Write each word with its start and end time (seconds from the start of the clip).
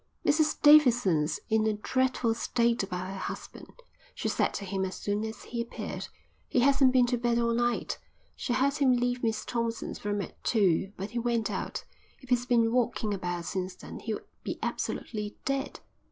"Mrs 0.25 0.59
Davidson's 0.63 1.39
in 1.47 1.67
a 1.67 1.73
dreadful 1.73 2.33
state 2.33 2.81
about 2.81 3.09
her 3.11 3.19
husband," 3.19 3.71
she 4.15 4.27
said 4.29 4.51
to 4.55 4.65
him 4.65 4.83
as 4.83 4.95
soon 4.95 5.23
as 5.23 5.43
he 5.43 5.61
appeared. 5.61 6.07
"He 6.47 6.61
hasn't 6.61 6.91
been 6.91 7.05
to 7.05 7.19
bed 7.19 7.37
all 7.37 7.53
night. 7.53 7.99
She 8.35 8.53
heard 8.53 8.77
him 8.77 8.93
leave 8.93 9.21
Miss 9.21 9.45
Thompson's 9.45 10.03
room 10.03 10.23
at 10.23 10.43
two, 10.43 10.91
but 10.97 11.11
he 11.11 11.19
went 11.19 11.51
out. 11.51 11.83
If 12.19 12.29
he's 12.29 12.47
been 12.47 12.71
walking 12.71 13.13
about 13.13 13.45
since 13.45 13.75
then 13.75 13.99
he'll 13.99 14.21
be 14.41 14.57
absolutely 14.63 15.37
dead." 15.45 15.81